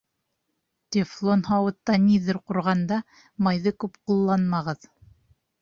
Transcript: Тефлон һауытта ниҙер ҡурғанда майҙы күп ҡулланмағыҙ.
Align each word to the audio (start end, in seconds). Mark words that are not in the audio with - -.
Тефлон 0.95 1.43
һауытта 1.49 1.99
ниҙер 2.07 2.39
ҡурғанда 2.49 2.99
майҙы 3.49 3.75
күп 3.85 4.03
ҡулланмағыҙ. 4.11 4.91